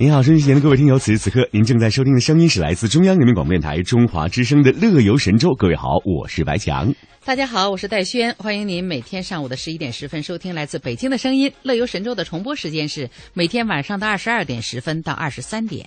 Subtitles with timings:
[0.00, 5.48] 您好，收音机前的各位听友，此时此刻您正在收听的声音是来自中央人民广播电台中华之声的《乐游神州》。
[5.56, 6.94] 各位好，我是白强。
[7.24, 11.50] 大家好，我是戴轩，欢迎您每天上午的十一点十分收听来自北京的声音。
[11.64, 15.84] 《乐游神州》的重播时间是每天晚上的二十二点十分到二十三点。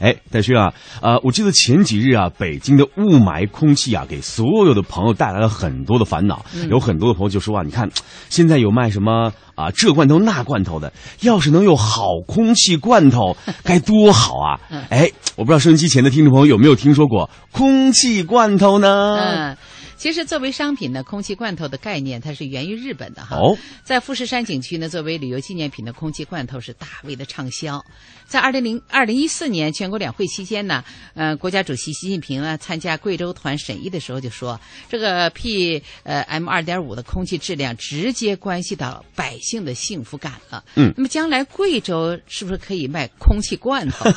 [0.00, 6.44] 哎，戴勋啊，呃，我记得前几日啊，北京的雾霾空气啊，给所有的朋友带来了很多的烦恼。
[6.70, 7.88] 有很多的朋友就说啊，你看，
[8.28, 14.60] 现在有卖什么啊这罐头那罐头的，要是能有好空气罐头， 该多好啊！
[14.90, 19.16] 哎，我不知道收音机前的听众朋友有没有听说过空气罐头呢？
[19.16, 19.56] 嗯。
[19.96, 23.36] 其实，作为商品呢，空气罐头的概念它是源于日本的哈。
[23.36, 27.84] 哦，在富士山景区呢，作为旅游纪念品的空气罐头是大为的畅销。
[28.28, 30.84] 在二零零二零一四年全国两会期间呢，
[31.14, 40.62] 呃，国家主席习近平呢参加贵州团审议的时候就说，这个 P 呃 M 二点五的空气质量直接关系到百姓的幸福感了。
[40.76, 44.10] 嗯，那么将来贵州是不是可以卖空气罐头？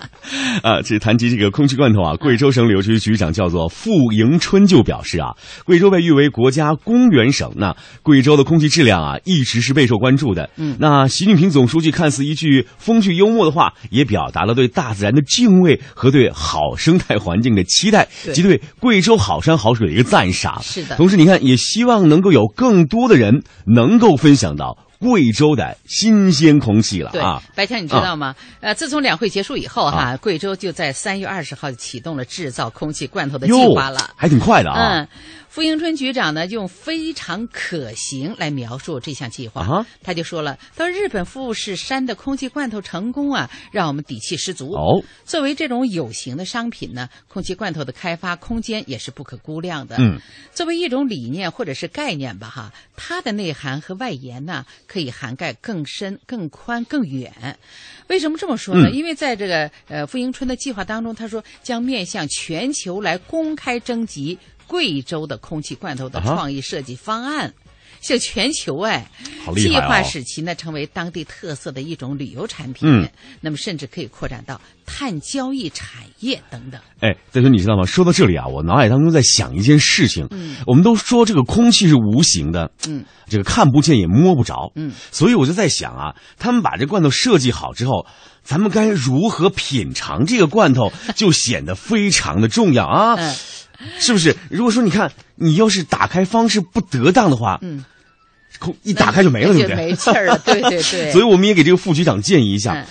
[0.64, 5.20] 啊，这谈及这个空气罐头啊，贵州省旅游局局长叫做傅迎春就表示。
[5.20, 5.36] 啊，
[5.66, 10.48] 贵州被誉为国家公园省，那贵州的空气质量啊，一直是备受关注的。
[10.56, 20.62] 嗯，那习近平总书记看似一句风趣幽默的话，也表达了对大自然的敬畏和对好生态环境的期待，及对贵州好山好水的一个赞赏。
[20.62, 24.78] 是的，同时你看，也希望能够有更多的人能够分享到。
[25.00, 27.42] 贵州的新鲜空气了啊！
[27.54, 28.34] 白强，你知道吗？
[28.60, 34.98] 呃，自从两会结束以后哈，贵州就在三月二十号启动了制造空气罐头的计划了，还挺快的啊。
[34.98, 35.08] 嗯。
[35.50, 39.84] 傅迎春局长呢，用非常可行来描述这项计划。
[40.00, 44.70] 他就说了，到日本富士山的空气罐头成功啊，让我们底气十足。
[44.70, 49.96] 哦，作为这种有形的商品呢，空气罐头的开发空间也是不可估量的。
[49.98, 50.20] 嗯，
[50.52, 57.58] 作为一种理念或者是概念吧，哈，它的内涵和外延呢，可以涵盖更深、更宽、更远。
[58.06, 58.88] 为什么这么说呢？
[58.90, 64.38] 因为在这个呃傅迎春的计划当中，他说将面向全球来公开征集。
[64.70, 67.52] 贵州的空气罐头的创意设计方案，
[68.00, 69.10] 向全球哎，
[69.56, 72.88] 计划使其呢成为当地特色的一种旅游产品。
[72.88, 73.10] 嗯，
[73.40, 76.80] 那么甚至可以扩展到碳交易产业等等。
[77.00, 77.84] 哎，再说你知道吗？
[77.84, 80.28] 说到这里啊，我脑海当中在想一件事情。
[80.30, 88.06] 嗯，我们都说这个空气是无形的，嗯，这个看不见也摸不着，嗯，所以我就在想啊，他们把这罐头设计好之后，
[88.44, 93.16] 咱们该如何品尝这个罐头， 就显得非常的重要啊。
[93.80, 93.88] 嗯。
[93.98, 94.36] 是不是？
[94.50, 97.84] 如果说你看，你要是打开方式不得当的话，嗯，
[98.58, 99.76] 空一打开就没了，对不对？
[99.76, 101.10] 没气儿了，对对对。
[101.12, 102.86] 所以我们也给这个副局长建议一下。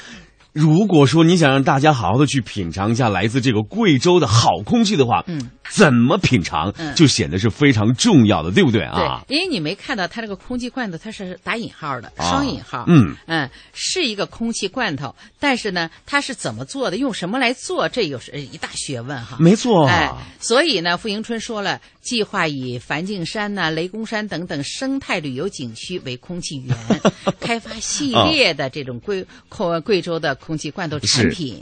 [0.51, 9.23] 如果说你想让大家好好的去品尝一下来自这个贵州的好空气的话，嗯，怎么品尝就显得是非常重要的，对不对啊？
[9.27, 19.37] 对，因为你没看到它这个空气罐头，它是打引号的，双引号，嗯嗯，是一个空气罐头，但是呢，它是怎么做的，用什么来做，这又是一大学问哈。
[19.39, 26.75] 没错，哎，所以呢，傅迎春说了，计划以梵净山呐、雷公山等等生态旅游景区为空气源，
[27.39, 30.38] 开发系列的这种贵贵贵州的。
[30.43, 31.61] 空气罐头产品，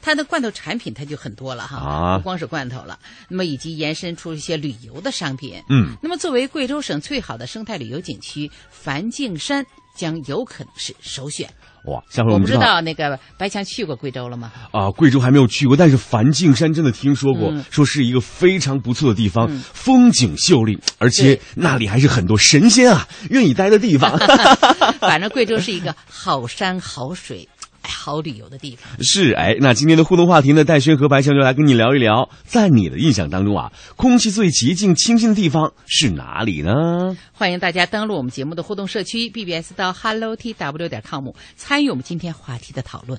[0.00, 2.98] 它的罐头产品它就很多了哈，不光是罐头了。
[3.28, 5.62] 那么以及延伸出一些旅游的商品。
[5.68, 9.64] 嗯，那么作为贵州省最好的生态旅游景区，梵净山
[9.96, 11.48] 将有可能是首选。
[11.84, 14.52] 哇，下回我们不知道那个白强去过贵州了吗？
[14.72, 24.18] 啊，贵州还没有去过，但是梵净山真的听说过，说是一个非常不错的地方，风景秀丽，而且那里还是很多神仙啊愿意待的地方。
[25.00, 27.48] 反正贵州是一个好山好水。
[27.88, 30.62] 好旅游的地方是哎，那今天的互动话题呢？
[30.64, 37.16] 戴轩和白强就来跟你聊一聊，在你的印象当中啊，空气最洁净清新的地方是哪里呢？
[37.32, 43.18] 欢迎大家登录我们节目的互动社区 BBS 到 Hello T W 点 com 参与我们今天话题的讨论。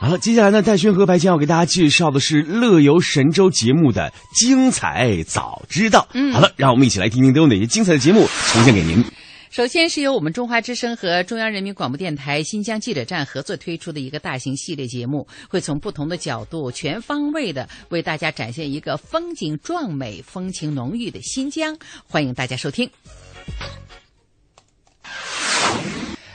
[0.00, 6.06] 好了，接下来呢，戴轩和白将要给大家介绍的是《乐游神州》节目的精彩早知道。
[6.14, 9.04] 嗯好了，让我们一起来听听都有哪些精彩的节目呈现给您。
[9.50, 21.76] 首先是由我们中华之声和中央人民广播电台新疆记者站合作推出的一个大型系列节目，会从不同的角度、全方位的为大家展现一个风景壮美、风情浓郁的新疆。
[22.06, 22.88] 欢迎大家收听。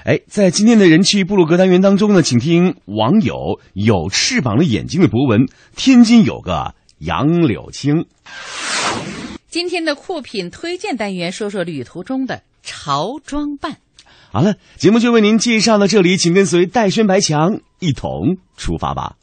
[0.06, 5.48] 哎，在今天的人气部落格单元当中呢，请听网友有翅膀的眼睛的博文：
[5.78, 8.06] 天津有个杨柳青。
[9.48, 13.78] 今天的酷品推荐单元，说说旅途中的潮装扮。
[14.30, 19.16] 好了，节目就为您介绍到这里，请跟随戴轩、白强一同出发吧。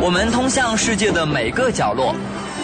[0.00, 2.14] 我们通向世界的每个角落，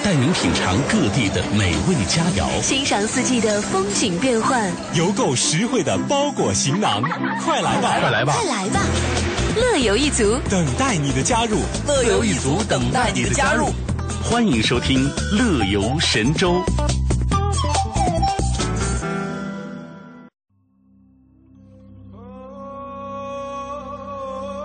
[0.03, 7.03] 带您品尝各地的美味佳肴，欣赏四季的风景变换，邮购实惠的包裹行囊，
[7.45, 8.81] 快来吧，快来吧，快来吧！
[9.57, 10.39] 乐游一族。
[10.49, 13.67] 等待你的加入，乐游一族等待你的加入。
[14.25, 15.07] 欢迎收听
[15.37, 16.55] 《乐游神州》。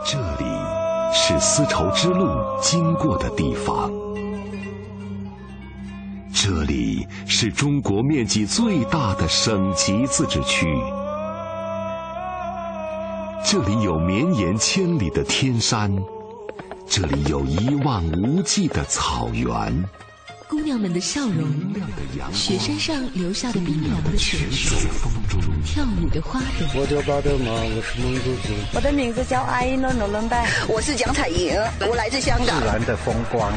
[0.05, 0.45] 这里
[1.13, 2.25] 是丝绸之路
[2.61, 3.91] 经过的地方，
[6.37, 10.67] 这里是中国面积最大的省级自治区，
[13.45, 15.89] 这里有绵延千里的天山，
[16.85, 19.85] 这里有一望无际的草原。
[20.47, 21.43] 姑娘们的笑容，
[22.31, 24.77] 雪山上留下的冰凉的雪水，
[25.65, 26.79] 跳舞的花朵。
[26.79, 28.53] 我叫巴德玛，我是蒙古族。
[28.73, 31.55] 我的名字叫阿依诺诺伦拜，我是蒋彩莹，
[31.89, 32.59] 我来自香港。
[32.59, 33.51] 自然的风光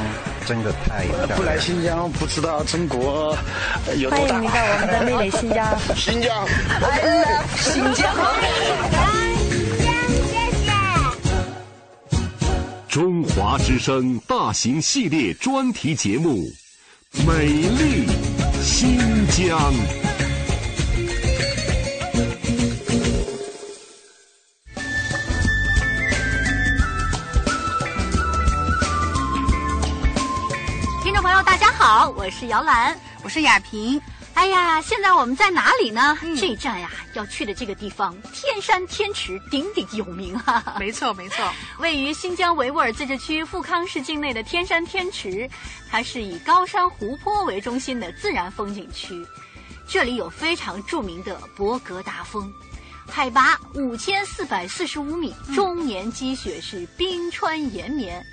[0.47, 1.39] 真的太漂亮。
[1.39, 3.37] 不来新疆不知道中国
[3.99, 4.35] 有多大。
[4.35, 5.79] 欢迎你到我们的美丽新疆。
[5.95, 6.47] 新疆
[6.81, 8.17] ，I love 新疆。
[12.89, 16.51] 中华之声大型系列专题节目。
[17.27, 18.07] 美丽
[18.63, 19.73] 新疆。
[31.03, 34.01] 听众朋友，大家好，我是姚兰，我是雅萍。
[34.39, 36.17] 哎呀，现在我们在哪里呢？
[36.23, 40.75] 嗯、这一站呀，要去的这个地方，天山天池鼎鼎有名啊。
[40.79, 41.45] 没错，没错。
[41.81, 45.51] 位于新疆维吾尔自治区富康市境内的天山天池，
[45.91, 49.27] 它是以高山湖泊为中心的自然风景区。
[49.89, 52.49] 这里有非常著名的博格达峰，
[53.11, 58.25] 海拔五千四百四十五米，终年积雪是冰川延绵。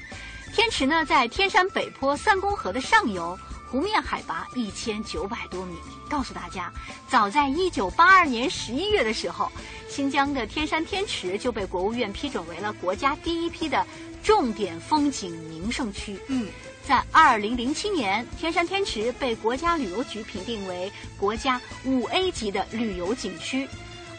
[0.54, 3.36] 天池呢，在天山北坡三公河的上游。
[3.69, 5.75] 湖面海拔一千九百多米。
[6.09, 6.71] 告诉大家，
[7.09, 9.51] 早在一九八二年十一月的时候，
[9.90, 13.85] 新疆的天山天池就被国务院批准为了国家第一批的
[14.23, 16.19] 重点风景名胜区。
[16.28, 16.47] 嗯，
[16.87, 23.68] 在二零零七年，天山天池被国家旅游局评定为国家五 A 级的旅游景区。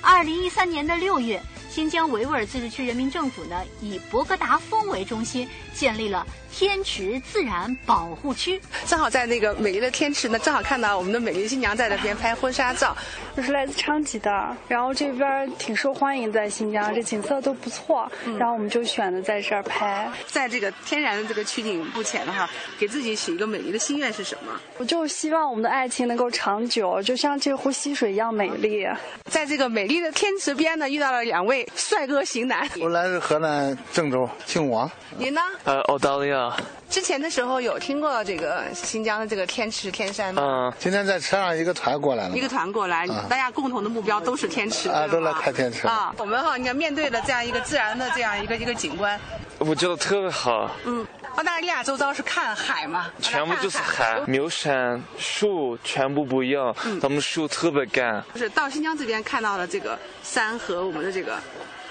[0.02, 1.42] 二零一三年的六月，
[1.76, 8.58] 新疆维吾尔自治区人民政府呢，以博格达峰为中心，建立了天池自然保护区。
[8.86, 12.96] 正好在那个美丽的天池呢，正好看到我们的美丽新娘在那边拍婚纱照。
[13.34, 20.10] 我是来自昌吉的，然后这边挺受欢迎，在新疆这景色都不错，嗯、然后我们就选择在这儿拍。
[20.26, 24.58] 在这个天然的这个取景布前的话，给自己许一个美丽的心愿是什么？
[24.78, 28.86] 我就希望我们的爱情能够长久，就像这湖溪水一样美丽。
[29.30, 32.68] 在这个美丽的天池边呢，遇到了两位帅哥型男。
[32.80, 34.90] 我来自河南郑州，姓王。
[35.18, 35.40] 您呢？
[35.64, 36.54] 呃，澳大利亚。
[36.88, 40.42] 之前的时候有听过这个新疆的这个天池天山吗？
[40.42, 40.72] 嗯。
[40.78, 42.36] 今天在车上一个团过来了。
[42.36, 44.88] 一个团过来，嗯、大家共同的目标都是天池。
[44.88, 45.86] 啊，都来看天池。
[45.86, 49.18] 啊，我们哈，你看面对的这样一个自然的这样一个一个景观，
[49.58, 50.70] 我觉得特别好。
[50.84, 51.04] 嗯，
[51.36, 53.10] 澳大利亚周遭是看海吗？
[53.20, 56.74] 全部就是海，没有山，树全部不一样。
[57.00, 58.24] 咱们树特别干。
[58.32, 61.38] 就是到新疆这边看到了这个山和我们的这个，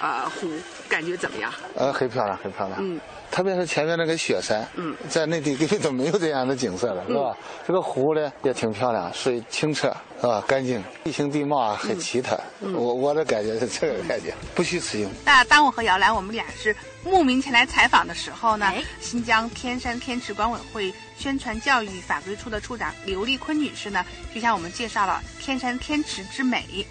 [0.02, 0.50] 呃，湖，
[0.90, 1.54] 感觉怎么样？
[1.75, 2.78] 呃，很漂亮，很漂亮。
[2.80, 3.00] 嗯。
[3.32, 7.36] 特别是前面那个雪山，嗯，在内地根本都没有这样的景色了，是吧？
[7.68, 10.42] 这个湖呢也挺漂亮，水清澈，是吧？
[10.48, 12.40] 干净，地形地貌啊很奇特。
[12.62, 15.10] 我我的感觉是这个感觉，不虚此行。
[15.25, 16.74] 那当我和姚兰我们俩是
[17.04, 18.72] 慕名前来采访的时候呢，
[19.02, 26.86] 新疆天山天池管委会宣传教育法规处的处长刘丽坤女士呢，就向我们介绍了天山天池之美。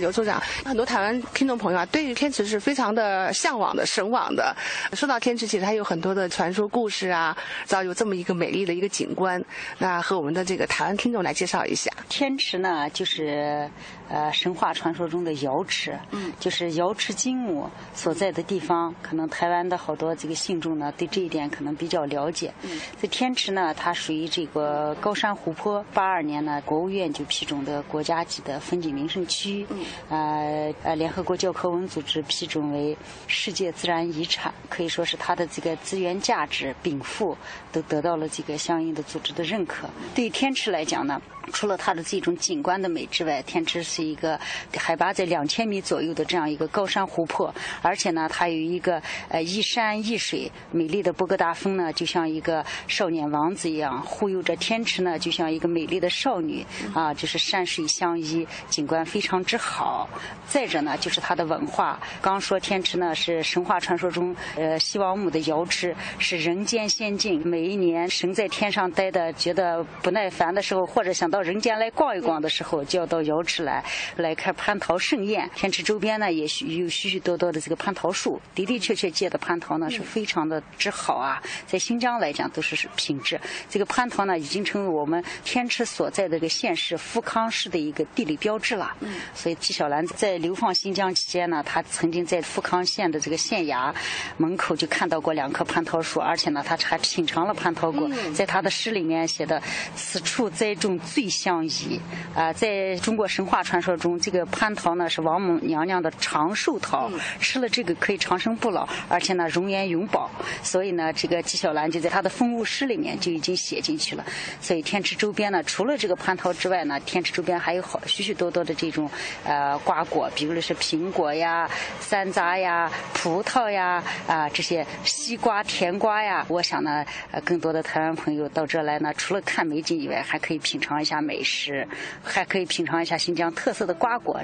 [0.00, 4.56] 刘处长，很多台湾听众朋友啊，对于天池是非常的向往的、神往的。
[4.94, 9.42] 说到天池，其实它有很多的传说故事啊，造就这么一个美丽的一个景观。
[9.78, 13.70] 那和我们的这个台湾听众来介绍一下，天池呢，就是
[14.08, 18.94] 呃神话传说中的瑶池，嗯，就是瑶池金母所在的地方。
[19.02, 22.52] 可能台湾的好多这个信众呢，对这一点可能比较了解。
[22.62, 25.84] 嗯，这天池呢，它属于这个高山湖泊。
[25.92, 29.66] 八二年呢，国务院就批准的国家级的风景名胜区。
[29.70, 29.84] 嗯。
[30.08, 37.36] 呃呃，联合国教科文组织批准为世界自然遗产，可以说是它的这个资源价值禀赋
[37.72, 39.88] 都得到了这个相应的组织的认可。
[40.14, 41.20] 对于天池来讲呢，
[41.52, 44.38] 除了它的这种景观的美之外，天池是一个
[44.76, 59.79] 海拔在两千米左右的这样一个高山湖泊，而且呢，它有一个呃一山一水美丽的波格达峰呢，就像一个少年王子一样护佑着天池呢，就像一个美丽的少女啊，就是山水相依，景观非常之好。
[59.80, 60.06] 好，
[60.46, 61.98] 再者呢，就是它的文化。
[62.20, 67.40] 刚说天池呢是神话传说中，呃，西王母的瑶池是人间仙境。
[67.48, 73.82] 每一年神在天上待的觉得不耐烦的时候，或者想到人间来逛一逛的时候，就要到瑶池来
[74.16, 75.48] 来看蟠桃盛宴。
[75.54, 83.40] 天池周边呢也有许许多多的这个蟠桃树，的的确确结的蟠桃呢是非常的之好啊，在新疆来讲都是品质。
[83.70, 88.94] 这个蟠桃呢已经成为我们天池所在的这个县市富康市的一个地理标志了。
[89.00, 89.56] 嗯，所以。
[89.60, 93.94] 纪晓岚在流放新疆期间呢，他曾经在富康县的这个县衙
[94.38, 98.08] 门口就看到过两棵蟠桃树，而且呢，他还品尝了蟠桃果。
[98.34, 99.62] 在他的诗里面写的
[99.94, 102.00] “此处栽种最相宜”。
[102.34, 110.30] 啊，在中国神话传说中，这个蟠桃呢是王母娘娘的长寿桃，吃了这个可以长生不老，而且呢容颜永保。
[110.62, 114.24] 所以呢，这个纪晓岚就在他的风物诗里面就已经写进去了。
[114.60, 119.08] 所以天池周边呢，除了这个蟠桃之外呢，天池周边还有好许许多多的这种
[119.44, 119.49] 呃。
[119.50, 131.88] 呃，瓜果，比如说是苹果呀、山楂呀、葡萄呀，啊，这些西瓜、甜瓜呀，我想呢，呃，更多的台湾朋友到这来呢，除了看美景以外，还可以品尝一下美食，
[132.22, 134.40] 还可以品尝一下新疆特色的瓜果。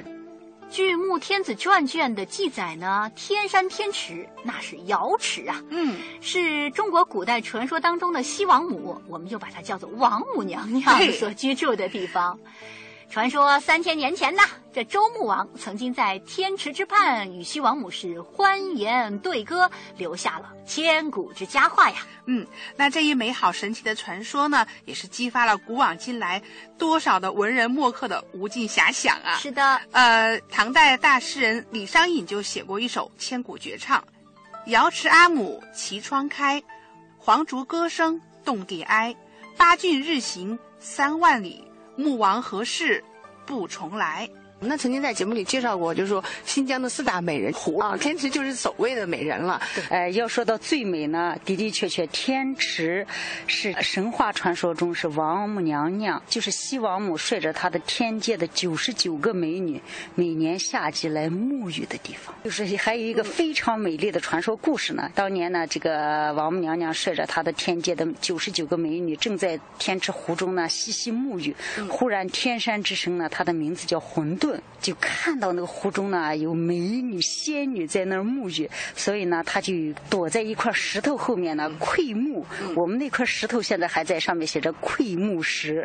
[0.69, 12.37] 据《穆天子传》卷的记载呢，天山天池那是瑶池啊，嗯，是中国古代传说当中的西王母，我们就把它叫做王母娘娘所居住的地方。
[13.09, 22.05] 传说三千年前呢，这周穆王曾经在天池之畔与西王母是欢颜对歌，留下了千古之佳话呀。
[22.25, 22.45] 嗯，
[22.75, 26.43] 那这一美好神奇的传说呢，也是激发了古往今来
[26.77, 29.37] 多少的文人墨客的无尽遐想啊。
[29.37, 34.03] 是的，呃，唐代大诗人李商隐就写过一首千古绝唱
[34.67, 36.61] ：“瑶池阿母齐窗开，
[37.17, 39.15] 黄竹歌声动地哀。
[39.55, 41.63] 八骏日行三万里。”
[41.97, 43.03] 穆王何事
[43.43, 44.29] 不重来？
[44.59, 49.61] 那曾经在节目里介绍过，就是说新疆的四大美人湖啊，天池就是所谓的美人了。
[49.89, 53.05] 呃，要说到最美呢，的的确确，天池
[53.45, 59.79] 是神话传说中是王母娘娘，就是西王母率着她的天界的九十九个美女，
[60.15, 62.33] 每年夏季来沐浴的地方。
[62.43, 65.11] 就是还有一个非常美丽的传说故事呢。
[65.13, 71.55] 当年呢，这个王母娘娘率着她的天界的九十九个美女，正在天池湖中呢嬉戏沐浴，
[71.87, 74.46] 忽然天山之神呢，她的名字叫混沌。
[74.79, 79.73] 就看到那个湖中呢有美女仙女在那儿沐浴，所以呢他就
[80.09, 82.45] 躲在一块石头后面呢窥目。
[82.75, 85.83] 我们那块石头现在还在，上面写着“窥目石”。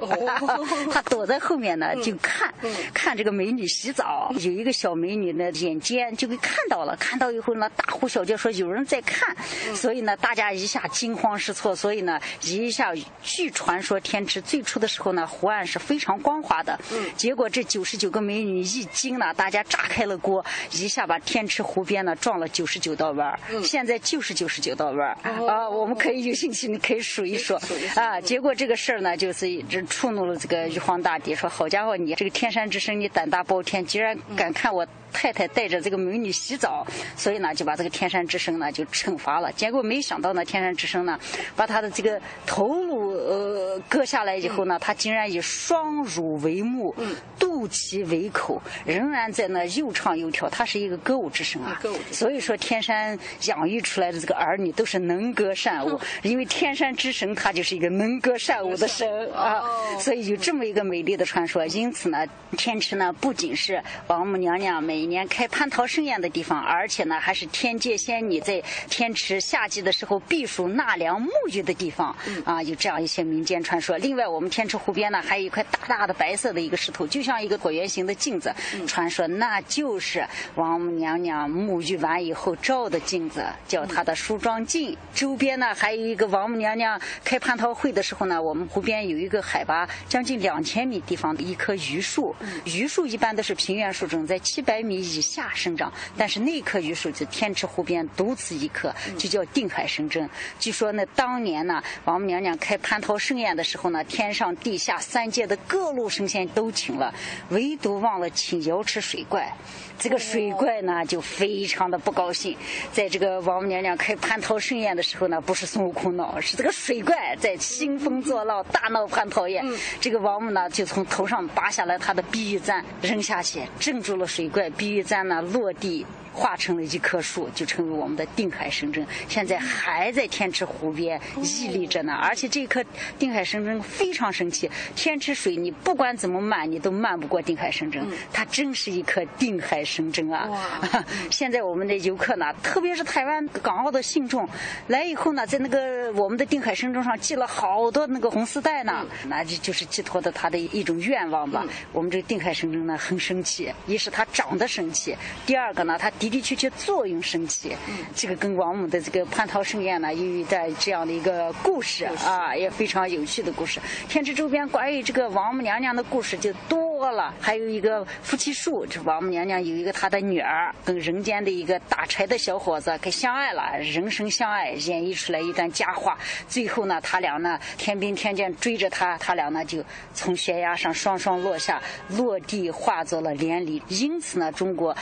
[0.93, 2.53] 他躲在后面呢就看，
[2.93, 4.31] 看这个美女洗澡。
[4.41, 6.95] 有一个小美女呢眼尖，就给看到了。
[6.97, 9.35] 看到以后呢大呼小叫说有人在看，
[9.75, 11.75] 所以呢大家一下惊慌失措。
[11.75, 12.93] 所以呢一下
[13.23, 16.79] 据传说天池最初的时候呢湖岸是非常光滑的，
[17.17, 18.52] 结果这九十九个美女。
[18.53, 23.39] 女一惊呢，大家炸开了锅，一下把天池湖边呢撞了九十九道弯儿。
[23.63, 25.17] 现在就是九十九道弯儿
[25.47, 27.55] 啊，我们可以有兴趣，你可以数一数
[27.95, 28.21] 啊。
[28.21, 34.87] 结果这个事儿呢，就是这触怒了这个玉皇大帝，说好家伙，你这个天山之神，你胆大包天，居然敢看我。
[35.13, 39.53] 太太带着这个美女洗澡，所以呢就把这个天山之神呢就惩罚了。
[39.53, 41.19] 结果没想到呢，天山之神呢
[41.55, 46.95] 把他的这个头颅呃割下来以后呢，他竟然以双乳为目，
[47.39, 50.49] 肚脐为口，仍然在那又唱又跳。
[50.49, 59.63] 他是一个歌舞之神啊，所以说天山养育出来的这个儿女都是能歌善舞，因为天山之神他就是一个能歌善舞的神啊，
[59.99, 61.65] 所以有这么一个美丽的传说。
[61.67, 62.27] 因此呢，
[62.57, 72.17] 天池呢不仅是王母娘娘每年开蟠桃盛宴的地方，而且呢，还是天界仙女在天池夏季的时候避暑纳凉沐浴的地方。
[72.45, 73.99] 啊，有这样一些民间传说。
[73.99, 78.55] 另外，我们天池湖边呢，还有一块大大的白色的一个石头，就像一个椭圆形的镜子。
[78.87, 84.97] 传说那就是王母娘娘沐浴完以后照的镜子，叫她的梳妆镜。
[85.13, 92.33] 周边呢，还有一个王母娘娘开蟠桃会的时候呢，我们湖边有一个海拔将近两千米地方的一棵榆树。
[92.67, 94.92] 榆树一般都是平原树种，在七百米。
[94.95, 100.29] 以下生长，但是那棵榆树就天池湖边独此一棵，就叫定海神针。
[100.59, 107.15] 据说呢，当年呢，王母娘娘开蟠桃盛宴的时候呢，天上地下三界的各路神仙都请了，
[107.51, 109.53] 唯独忘了请瑶池水怪。
[109.99, 112.57] 这个水怪呢，就非常的不高兴。
[112.93, 119.65] 在这个王母娘娘开蟠桃盛宴的时候呢，不是孙悟空闹，是这个水怪在兴风作浪，大闹蟠桃宴。
[120.01, 124.69] 这个王母呢，就从头上拔下来她的碧玉簪，扔下去，镇住了水怪。
[124.83, 126.05] 碧玉簪呢，落地。
[126.35, 129.07] 化成了一棵树，就成为我们的定海神针。
[129.29, 132.15] 现在还在天池湖边屹立着呢。
[132.15, 132.83] 而且这棵
[133.19, 138.03] 定海神针非常神奇，天池水你不管怎么漫，你都漫不过定海神针。
[138.33, 140.49] 它真是一颗定海神针啊！
[141.31, 144.49] 现在我们的游客呢，特别是台湾、港澳的信众
[144.87, 151.63] 来以后呢，在那个我们的定海神针上系了好多那个红丝带呢，那就就是寄托的他的一种愿望吧。
[151.93, 155.15] 我们这个定海神针呢，很神奇，一是它长得神奇，
[155.45, 156.11] 第二个呢，它。
[156.19, 157.77] 的的确确作用神奇，
[158.15, 163.81] 这个跟王母的这个蟠桃盛宴呢，有一段这样的一个故事啊，也非常有趣的故事。
[164.09, 176.17] 天池周边关于这个王母娘娘的故事就多了，还有一个夫妻树，这王母娘娘有一个她的女儿跟人间的一个打柴的小伙子给相爱了，人生相爱，演绎出来一段佳话。
[176.47, 183.83] 最后呢，他俩呢天兵天将追着他，他俩呢就从悬崖上双双落下，落地化作了连理。
[183.89, 184.95] 因此呢，中国。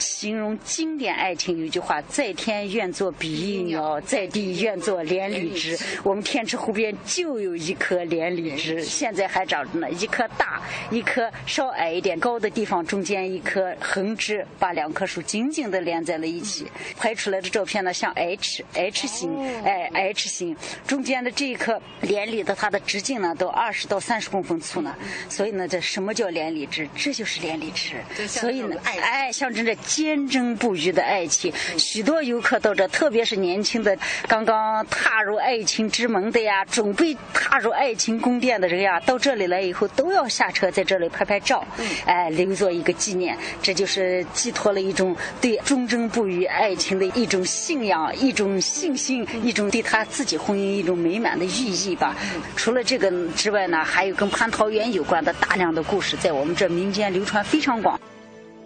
[0.00, 5.78] 形容经典爱情有句话：在天愿作比翼鸟，在地愿作连理枝。
[6.02, 9.90] 我们天池湖边就有一棵连理枝，现在还长着呢。
[9.90, 16.66] 一棵大，一棵稍矮一点，高的地方中间一棵横枝，把两棵树紧紧地连在了一起。
[16.96, 24.96] 拍出来的照片呢，像 H H 型，哎 H 型，中间的这一棵连理的，它的直径呢都二十到三十公分粗呢。
[25.28, 26.88] 所以呢，这什么叫连理枝？
[26.96, 27.96] 这就是连理枝。
[28.26, 29.76] 所以呢，哎，象征着。
[29.90, 33.98] 坚贞不渝的爱情，许多游客到这，特别是年轻的、
[34.28, 41.66] 刚刚踏入爱情之门的呀，准备踏入爱情宫殿的人呀，到这里来以后都要下车，在这里拍拍照，
[42.06, 43.36] 哎，留作一个纪念。
[43.60, 52.14] 这就是寄托了一种对忠贞不渝爱情的一种信仰、一种信心、一种对他自己婚姻一种美满的寓意吧。
[52.54, 57.98] 除了这个之外呢，还有跟蟠桃园有关的大量的故事，在我们这民间流传非常广。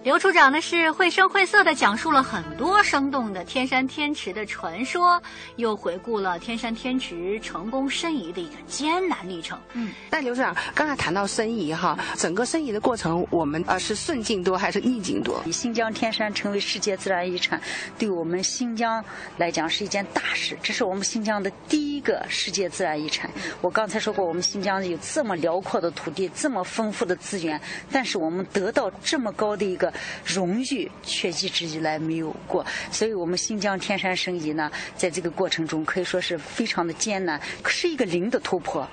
[0.04, 5.20] 刘处长呢是绘声绘色的讲述了很多生动的天山天池的传说，
[5.56, 9.58] 又回顾了天山天池成功申遗的一个艰难历程。
[9.72, 15.42] 嗯，那刘处长刚才谈到申遗哈，整个申遗的过程，我们呃是顺境多还是逆境多？
[15.50, 17.58] 新疆天山成为世界自然遗产，
[17.98, 19.02] 对我们新疆
[19.38, 20.54] 来讲是一件大事。
[20.62, 23.30] 这是我们新疆的第一个世界自然遗产。
[23.62, 27.58] 我刚才说过，我们新疆有这么辽阔的土地，这么丰富的资源，
[27.90, 29.93] 但是我们得到这么高的一个。
[30.24, 38.86] 荣誉却一直以来没有过，所以我们新疆天山申遗呢，在这个过程中可以说是非常的艰难，是一个零的突破。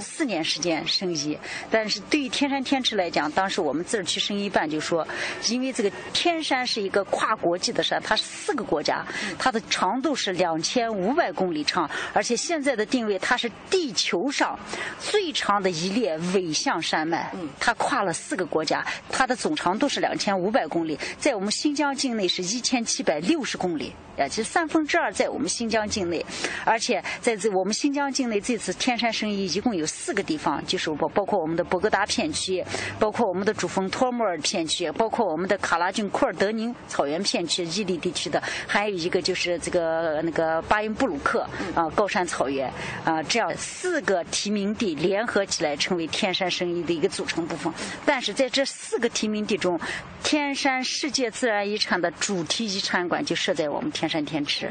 [0.00, 1.38] 四年时间申遗，
[1.70, 5.06] 但是对于天山天池来讲，当时我们自治区申遗办就说，
[5.48, 9.04] 因为这个天山是一个跨国际的山，它是四个国家，
[9.38, 14.58] 它的长度是两千五百公里长，而且现在的定位它是地球上
[15.00, 20.47] 最长的一列纬向山脉，它跨了四个国家，它的总长度是两千五。
[20.48, 26.24] 五百公里，在我们新疆境内是一千七百六十公里，啊，其实三分之二在我们新疆境内，
[26.64, 32.64] 而且在这我们新疆境内这次天山生意一共有四个地方，就是包包括我们的博格达片区，
[32.98, 42.72] 包括我们的主峰托木尔片区，包括我们的卡拉峻库尔德宁草原片区伊犁地区的，还有一个就是这个那个巴音布鲁克啊高山草原
[43.04, 47.70] 啊，这样四个提名地联合起来成为天山生意的一个组成部分。
[48.06, 49.78] 但是在这四个提名地中，
[50.22, 54.70] 天山世界自然遗产的主题遗产馆就设在我们天山天池，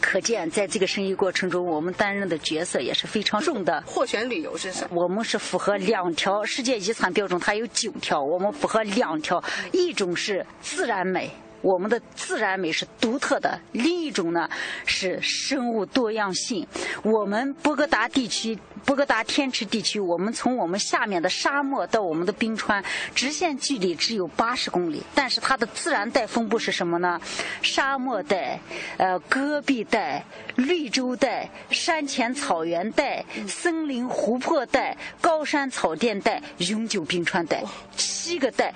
[0.00, 3.82] 可见在这个生意过程中，我们担任的角色也是非常重的。
[3.86, 5.02] 获选理由是什么？
[5.02, 11.30] 我们是符合两条世界遗产标准，它有九条，我们符合两条，一种是自然美。
[11.64, 14.46] 我们的自然美是独特的，另一种呢
[14.84, 16.66] 是生物多样性。
[17.02, 27.18] 我们博格达地区、博格达天池地区，我们从我们下面的沙漠到我们的冰川，直线距离只有八十公里，但是它的自然带分布是什么呢？
[27.62, 28.60] 沙漠带、
[28.98, 30.22] 呃戈壁带、
[30.56, 37.64] 绿洲带、山前草原带、森林湖泊带、高山草甸带、永久冰川带，
[37.96, 38.74] 七个带。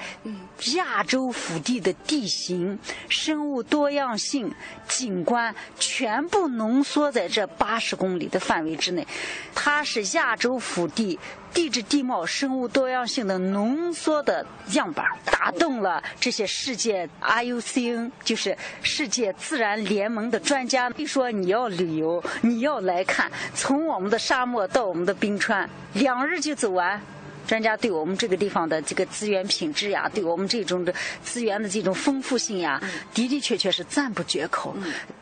[0.75, 2.79] 亚洲腹地的地形。
[3.09, 4.53] 生物多样性、
[4.87, 9.07] 景观全部浓缩在这八十公里的范围之内，
[9.55, 11.19] 它是亚洲腹地
[11.53, 20.91] 地质地貌、生物多样性的浓缩的样板，打动了这些世界 IUCN，就是世界自然联盟的专家。
[20.97, 27.01] 一说你要旅游，你要来看，从我们的沙漠到我们的冰川，两日就走完。
[27.49, 32.79] 专家对我们这个地方的这个资源品质呀，对我们这种的资源的这种丰富性呀，
[33.15, 34.77] 的的确确是赞不绝口。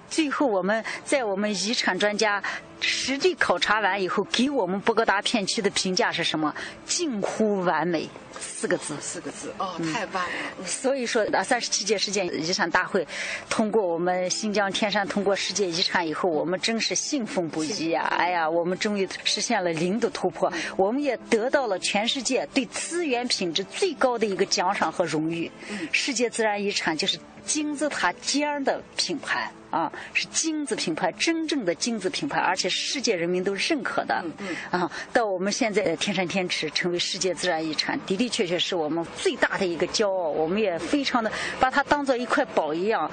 [0.08, 2.42] 最后，我们在我们遗产专家
[2.80, 6.54] 实地考察完以后，给我们博格达片区的评价是什么？
[6.84, 8.94] 近乎完美，四个字。
[9.00, 10.64] 四个字哦，太棒了。
[10.64, 13.06] 所以说，啊，三十七届世界遗产大会
[13.48, 18.02] 通过我们新疆天山通过世界遗产以后，我们真是兴奋不已呀！
[18.16, 25.50] 哎呀，我们终于实现了零的突破，我们也得到了全世界对资源品质最高的一个奖赏和荣誉。
[25.92, 29.50] 世界自然遗产就是金字塔尖儿的品牌。
[29.70, 34.24] 啊，是金字品牌，真正的金字品牌，而且世界人民都认可的。
[34.70, 40.28] 啊，到我们现在天山天池成为世界自然遗产，的的确确是我们最大的一个骄傲。
[40.28, 43.10] 我们也非常的把它当做一块宝一样，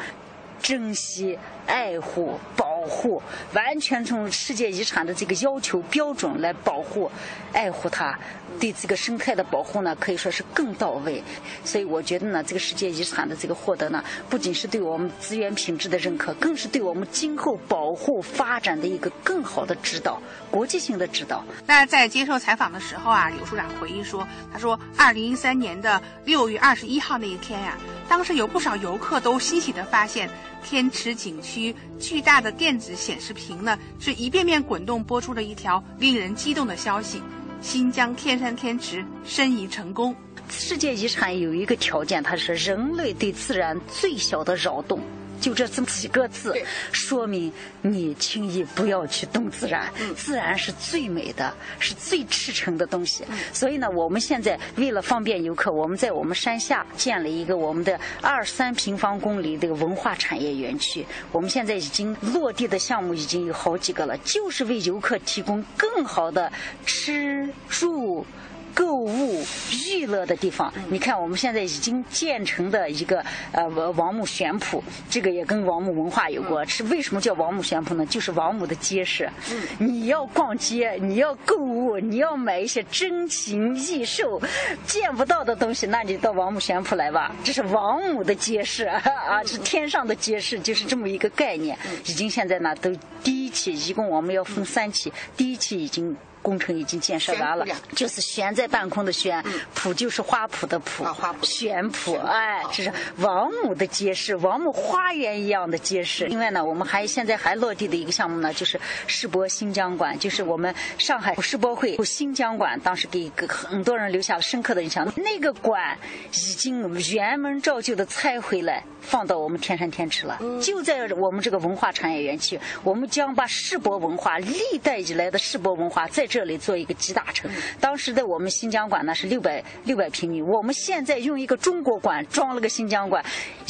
[0.62, 3.22] 珍惜、爱护、保保护，
[3.54, 7.10] 完全从世界遗产的这个要求标准来保护、
[7.54, 8.17] 爱护它。
[8.60, 11.24] 对这个生态的保护呢，可以说是更到位。
[11.63, 21.43] 所以我觉得呢，这个世界遗产的这个获得呢，不仅是对我们资源品质的认可，更是对我们今后保护发展的一个更好的指导，国际性的指导。
[21.65, 27.78] 那在接受采访的时候啊，刘处长回忆说，他说，二零一三年的六月二十一号那一天呀，
[28.10, 30.30] 当时有不少游客都欣喜地发现，
[30.63, 37.21] 天池景区巨大的电子显示屏呢，是一遍遍滚动播出了一条令人激动的消息。
[37.62, 40.15] 新疆天山天池申遗成功。
[40.49, 44.99] 世界遗产有一个条件，它是人类对自然最小的扰动，
[45.44, 46.56] 就这这么几个字，
[46.94, 47.52] 说明
[47.82, 49.92] 你轻易不要去动自然。
[50.16, 53.26] 自然是最美的，是最赤诚的东西。
[53.52, 61.06] 所以呢，我们现在为了方便游客，我们在我们山下建了一个我们的二三平方公里这个文化产业园区。
[61.34, 66.50] 我们现在已经落地的项目已经有好几个了，就是为游客提供更好的
[66.86, 68.26] 吃住。
[68.74, 76.68] 购物娱乐的地方，你看我们现在已经建成的一个呃王母悬圃，这个也跟王母文化有关。
[76.68, 78.06] 是为什么叫王母悬圃呢？
[78.06, 79.30] 就是王母的街市。
[79.78, 84.42] 你要逛街，你要购物，你要买一些珍禽异兽，
[84.86, 87.36] 见不到的东西，那你到王母玄圃来吧。
[87.44, 88.86] 这是王母的街市
[89.28, 91.78] 啊，是天上的街市，就是这么一个概念。
[92.06, 92.90] 已经现在呢，都
[93.24, 96.16] 第一期，一共我们要分三期，第一期已经。
[96.44, 106.26] 工程已经建设完了，就是悬在半空的悬，圃就是花圃的圃，悬圃，哎，这是王母的街市，王母花园一样的街市。
[106.26, 108.78] 另外呢，我们还现在还落地的一个项目呢，就是
[109.08, 115.10] 世博新疆馆，就是我们上海世博会新疆馆，当时给很多人留下了深刻的印象。
[115.16, 115.98] 那个馆
[116.34, 126.28] 已经原门照旧的拆回来，放到我们天山天池了，就在我们这个文化产业园区，我们将把世博文化历代以来的世博文化在。
[126.34, 127.52] 这里做一个集大成。
[127.80, 133.24] 当时的我们新疆馆呢是六百六百平米，我们现在用一个中国馆装了个新疆馆，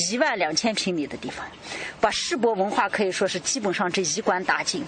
[0.10, 1.46] 一万两千平米的地方，
[2.00, 4.82] 把世博文化可以说是基本上这一馆打尽。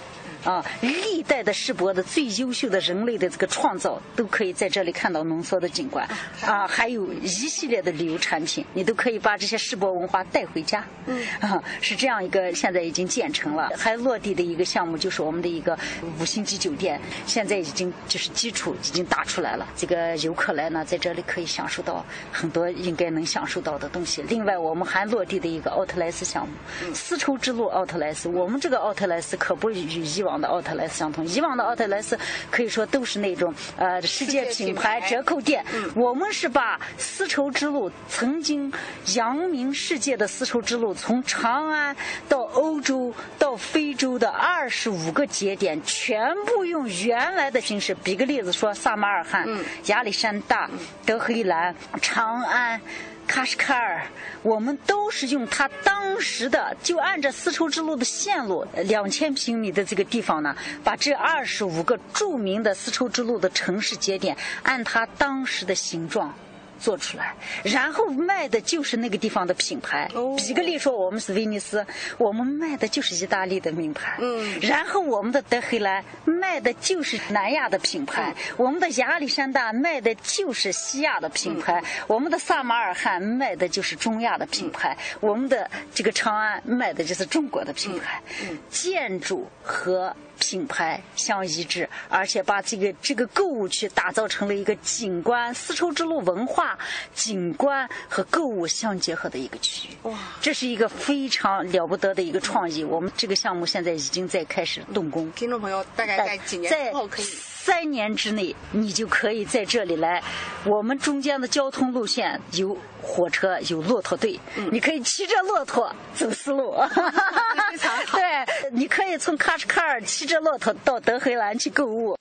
[0.46, 6.08] 啊，历代的世博的最优秀的人类的这个创造，都可以在这里看到浓缩的景观
[6.44, 10.86] 啊，还有一系列的旅游产品，你都可以把这些世博文化带回家。
[11.06, 15.76] 嗯，啊，是这样一个现在已经建成了，还落地的一个项目，就是我们的一个
[16.20, 19.66] 五星级酒店，现在已经就是基础已经打出来了。
[19.76, 24.22] 这个游客来呢，在这里可以享受到很多应该能享受到的东西。
[24.22, 26.54] 另外，我们还落地的一个奥特莱斯项目，
[26.94, 28.28] 丝绸之路奥特莱斯。
[28.28, 32.18] 我们这个奥特莱斯可不与以往的奥特莱斯相同，以往的奥特莱斯
[32.50, 38.72] 可以说都是那种呃世界品牌折扣店，我们是把丝绸之路曾经
[39.14, 41.96] 扬名世界的丝绸之路，从长安
[42.28, 47.94] 到欧洲到非洲的二十五个节点，全部用原来的形式。
[47.94, 49.48] 比个例子说，撒马尔罕、
[49.86, 50.68] 亚历山大、
[51.04, 52.80] 德黑兰、长安。
[53.26, 54.06] 喀什喀尔，
[54.42, 66.32] 我们都是用它当时的，就按照丝绸之路的线路，两千平米的这个地方呢，把这二十五个著名的丝绸之路的城市节点，按它当时的形状。
[66.78, 70.08] 做出来，然后卖的就是那个地方的品牌。
[70.36, 71.84] 比个例说，我们是威尼斯，
[72.18, 74.16] 我们卖的就是意大利的名牌。
[74.20, 88.22] 嗯，然后我们的德黑兰卖的就是南亚的品牌，我们的亚历山大卖的就是西亚的品牌，我们的萨马尔罕卖的就是中亚的品牌，我们的这个长安卖的就是中国的品牌。
[88.70, 90.14] 建筑和。
[90.38, 96.78] 品牌相一致，而且把这个这个购物区打造成了一个景观丝绸之路文化
[97.14, 99.96] 景观和购物相结合的一个区域。
[100.02, 102.84] 哇，这是一个非常了不得的一个创意。
[102.84, 105.30] 我们这个项目现在已经在开始动工。
[105.32, 107.26] 听众朋友，大概在几年后可以？
[107.66, 110.22] 三年之内，你就可以在这里来。
[110.64, 114.38] 我们中间的交通路线有火车，有骆驼队，
[114.70, 116.76] 你可以骑着骆驼走丝路。
[118.14, 122.16] 对，你可以从喀什喀尔骑着骆驼到德黑兰去购物。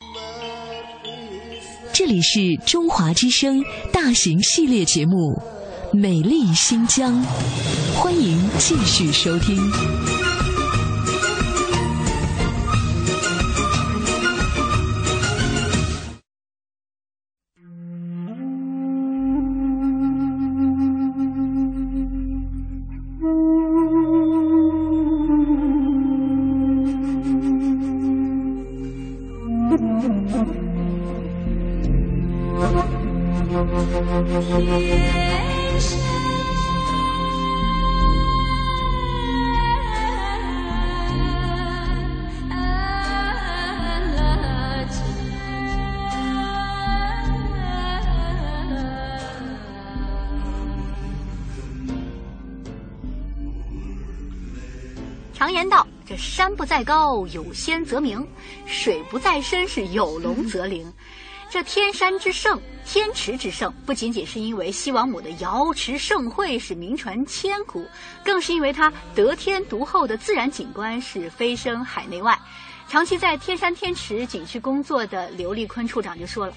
[1.93, 5.39] 这里是中华之声大型系列节目
[5.95, 7.13] 《美丽新疆》，
[7.93, 10.24] 欢迎继续收听。
[56.75, 58.19] 在高，有仙则名；
[58.65, 60.91] 水不在深，是有龙则灵。”
[61.49, 67.88] 这天山之胜，天池之胜，不仅仅是因为西王母的瑶池盛会是名传千古，
[68.25, 72.38] 更是因为它得天独厚的自然景观是飞升海内外。
[72.89, 76.53] 长期在天山天池景区工作的刘立坤处长就说了，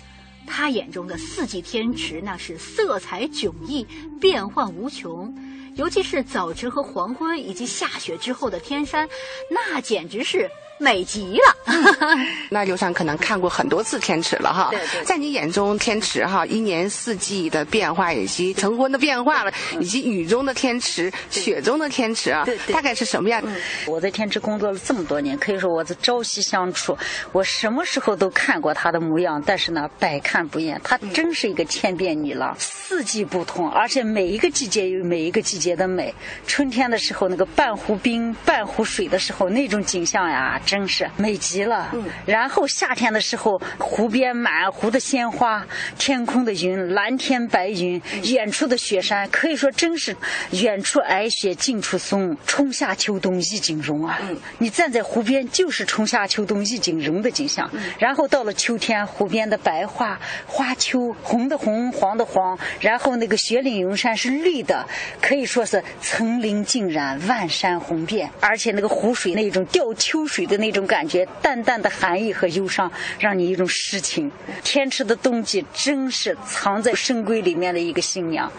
[0.49, 3.87] 他眼中的四季天池那是色彩迥异，
[4.21, 5.33] 变幻无穷。
[5.79, 9.09] 尤其是早晨和黄昏，以及下雪之后的天山，
[9.49, 11.57] 那简直是美极了。
[12.51, 14.69] 那刘长可能看过很多次天池了哈。
[14.71, 15.05] 对对。
[15.05, 23.43] 在你眼中，天池哈一年四季的变化，以及晨昏的变化了，以及雨中的天池、雪中的天池啊，大概是什么样？
[23.87, 26.97] 我在天池工作了这么多年，可以说我是朝夕相处，
[27.33, 29.41] 我什么时候都看过它的模样。
[29.47, 35.69] 但是呢，百看不厌，它真是一个千变女郎，四季不同，而且每一个季节有每一个季节。
[35.69, 36.13] 的美，
[36.47, 41.89] 春天的时候那个半湖冰半湖水的时候那种景象呀，真是美极了。
[41.93, 45.67] 嗯，然后夏天的时候，湖边满湖的鲜花，
[45.99, 50.17] 天空的云，蓝天白云，远处的雪山，可以说真是
[50.53, 54.19] 远处皑雪，近处松，春夏秋冬一景容啊。
[54.23, 57.69] 嗯，你站在湖边就是春夏秋冬一景容的景象。
[57.73, 64.87] 嗯，然后到了秋天，湖边的白花花秋，红的红，黄的黄，然后那个雪岭云山是绿的，
[65.21, 65.59] 可以说。
[65.59, 74.31] 说是层林尽染，万山红遍，而且那个湖水那种吊秋水的那种感觉，淡淡的寒意和忧伤，让你一种诗情。
[74.63, 78.51] 天池的冬季真是藏在深闺里面的一个新娘，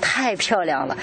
[0.00, 0.96] 太漂亮了。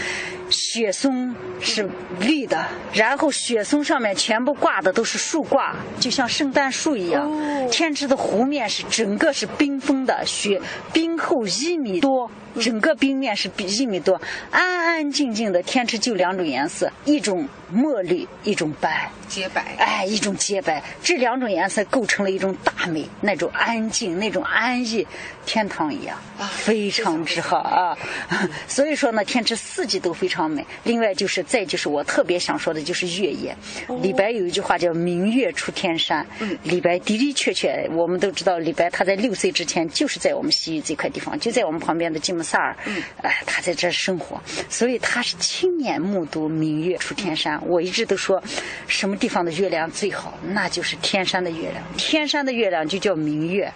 [0.50, 1.90] 雪松是
[2.20, 2.64] 绿的，
[2.94, 7.28] 然后雪松上面全部挂的都是树挂，就像圣诞树一样。
[7.72, 10.62] 天池的湖面是整个是冰封的雪
[10.94, 11.15] 冰。
[11.16, 14.20] 前后一米多，整个冰面是比一米多，
[14.52, 15.64] 安安静静的。
[15.64, 19.76] 天池就两种颜色，一种墨绿，一种白，洁白。
[19.80, 25.08] 哎，一种洁白，这两种颜色构成了一种大美，那种安静，那种安逸，
[25.46, 27.98] 天堂一样，啊非常之好啊。
[28.68, 30.66] 所以说呢，天池四季都非常美。
[30.84, 33.56] 另外就是再就是我特别想说的就是月夜，
[34.02, 36.26] 李白有一句话叫“明月出天山”。
[36.64, 42.76] 李白的的确确，我们都知道李白他在六岁之前就是在我们西域这块地方，就在我们旁边的吉木萨尔，
[43.22, 47.62] 哎，他在这生活，所以他是亲眼目睹明月出天山。
[47.68, 48.42] 我一直都说，
[48.88, 51.84] 什么地方的月亮最好，那就是天山的月亮。
[51.98, 53.72] 天山的月亮就叫明月，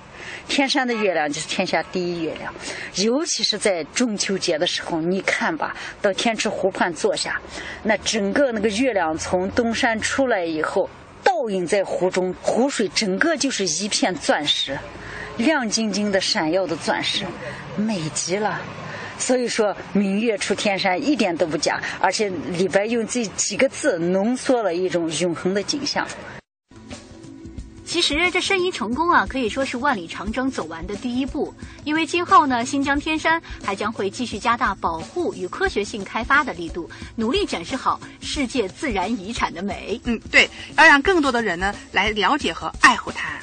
[0.47, 2.53] 天山的月亮就是天下第一月亮。
[2.95, 7.39] 尤其是在中秋节的时候，你看吧，到天池湖畔坐下，
[7.83, 10.89] 那整个那个月亮从东山出来以后。
[11.21, 14.77] 倒映在湖中，湖水整个就是一片钻石，
[15.39, 17.25] 亮晶晶的、闪耀的钻石，
[17.77, 18.59] 美极了。
[19.17, 26.05] 所以说，明月出天山一点都不假，而且李白用这几个字浓缩了一种永恒的景象。
[27.85, 31.53] 其实这申遗成功啊，可以说是万里长征走完的第一步。
[31.85, 39.99] 因为今后呢，新疆天山还将会继续加大保护与科学性开发的力度，努力展示好世界自然遗产的美。
[40.03, 40.47] 嗯，对，
[40.77, 43.38] 要让更多的人呢来了解和爱护它。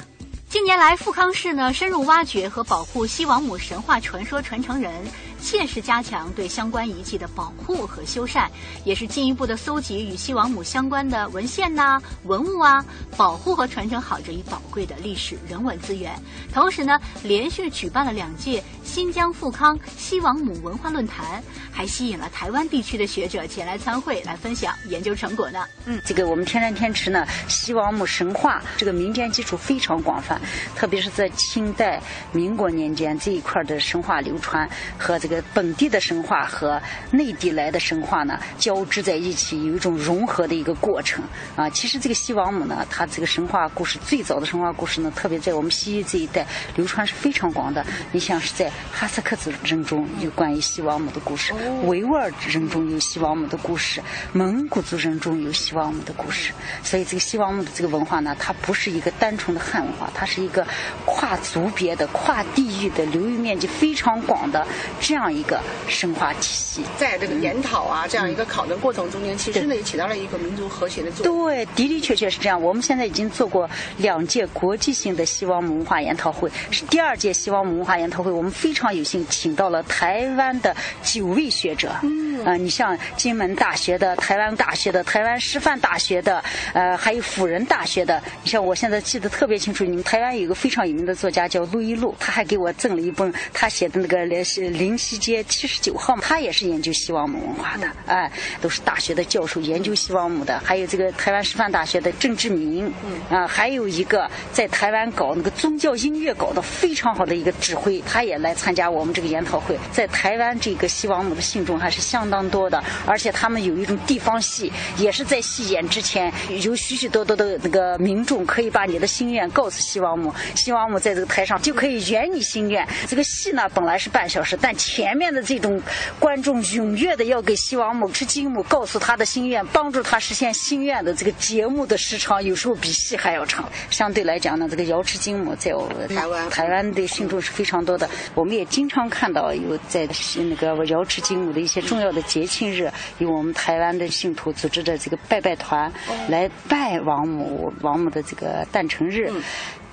[0.49, 5.05] 近年来，富康市呢深入挖掘和保护西王母神话传说传承人。
[5.39, 8.47] 切实加强对相关遗迹的保护和修缮，
[8.83, 12.83] 也是进一步的搜集与西王母相关的文献呐、文物啊，
[13.15, 16.11] 保护和传承好这一宝贵的历史人文资源。
[16.51, 25.63] 同时呢，连续举办了两届新疆富康西王母文化论坛，还吸引了台湾地区的学者前来参会，来分享研究成果呢。
[25.85, 30.41] 嗯，这个我们天山天池呢，西王母神话这个民间基础非常广泛，
[30.75, 35.19] 特别是在清代、民国年间这一块的神话流传和。
[35.26, 41.23] 这个本地的神话和内地来的神话呢交织在一起，有一种融合的一个过程
[41.55, 41.69] 啊。
[41.69, 47.85] 其实这个西王母呢，它这个神话故事最早的神话故事呢，特别在我们西域这一带流传是非常广的。
[48.11, 56.53] 你像是在哈萨克族人中有关于西王母的故事，维吾尔人中有西王母的故事，蒙古族人中有西王母的故事。
[56.83, 60.65] 所以这个西王母的这个文化呢，它不是一个单纯的汉文化，它是一个
[61.05, 64.65] 跨族别的、跨地域的、流域面积非常广的
[65.01, 65.16] 这样。
[65.17, 71.45] 这样一个升华体系，在这个研讨啊，这样一个考证过程中间，其实呢也起到了一个民族和谐的作用。
[71.47, 72.61] 对，的的确确是这样。
[72.61, 78.31] 我们现在已经做过两届国际性的西方文化研讨会，是第二届西方文化研讨会。
[78.31, 88.21] 我们非常有幸请到了台湾的九位学者，嗯，啊，你像金门大学的、台湾大学的、台湾师范大学的，呃，还有辅仁大学的。
[88.43, 94.95] 你像我现在记得特别清楚，你们台湾有一个非常有名的作家叫陆一路，他还给我赠了一本他写的那个林。
[95.07, 100.59] 西街七十九号，他也是研究西王母文化的，哎，都是大学的教授研究西王母的。
[100.65, 102.93] 还有这个台湾师范大学的郑志明，
[103.29, 109.79] 啊，还有一个在台湾搞那个宗教音乐搞得非常好的一个指挥，他也来参加我们这个研讨会。
[109.93, 122.85] 在台湾，这个西王母的信众还是相当多的，而且他们有一种地方戏，也是在戏演之前，有许许多多的那个民众可以把你的心愿告诉西王母，西王母在这个台上就可以圆你心愿。
[123.07, 125.79] 这个戏呢，本来是半小时，但前面的这种
[126.19, 133.69] 观众踊跃的要给西王母吃金母，告诉他的心愿，帮助他实现心愿的这个节目的时长，有时候比戏还要长。
[133.91, 135.71] 相对来讲呢，这个瑶池金母在
[136.07, 138.09] 台湾台湾的信众是非常多的。
[138.33, 145.93] 我们也经常看到有在那个瑶池金母的一些重要的节庆日，有我们台湾的信徒组织的这个拜拜团
[146.27, 149.31] 来拜王母，王母的这个诞辰日。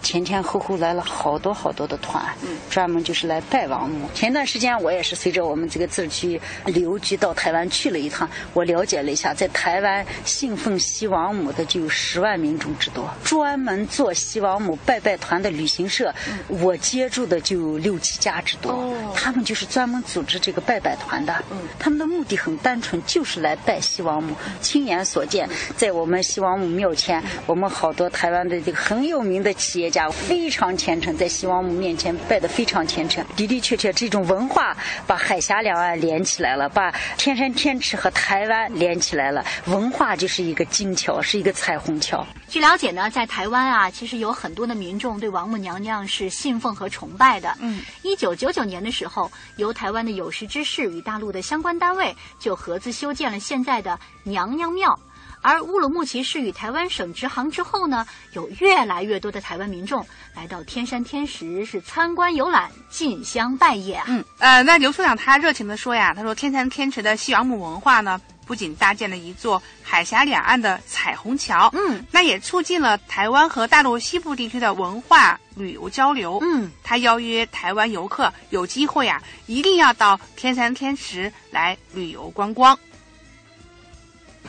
[0.04, 4.06] 前前后后来了好多好多的团，嗯专门就是来拜王母。
[4.14, 16.14] 前段时间我也是随着我们这个自治区旅游局到台湾去了一趟，我了解了一下，在台湾信奉西王母的就有十万民众之多，专门做西王母拜拜团的旅行社，
[16.48, 18.94] 我接触的就有六七家之多。
[19.14, 21.42] 他们就是专门组织这个拜拜团的，
[21.78, 24.36] 他们的目的很单纯，就是来拜西王母。
[24.60, 29.93] 亲眼所见，在我们西王母庙前，我们好多台湾的这个很有名的企业。
[29.94, 33.24] 家非常虔诚，在西王母面前拜的非常虔诚。
[33.36, 34.76] 的的确确，这种文化
[35.06, 39.44] 把海峡两岸连起来了，把天山天池和台湾连起来了。
[39.66, 42.26] 文化就是一个金桥，是一个彩虹桥。
[42.48, 47.56] 据了解呢，在台湾啊，其实有很多的民众对王母娘娘是信奉和崇拜的。
[47.60, 54.98] 嗯，一九九九年的时候，由台湾的有识之士与大陆的相关单位就合资修建了现在的娘娘庙。
[55.44, 60.04] 而乌鲁木齐市与台湾省直航之后呢，有越来越多的台湾民众
[60.34, 64.04] 来到天山天池是参观游览、进香拜谒啊。
[64.08, 68.18] 嗯，呃，那刘处长他热情的说呀，他说天山天池的西王母文化呢。
[68.46, 82.78] 不仅搭建了一座海峡两岸的彩虹桥，嗯，那也促进了台湾和大陆西部地区的文化旅游交流，嗯，他邀约台湾游客有机会啊，一定要到天山天池来旅游观光。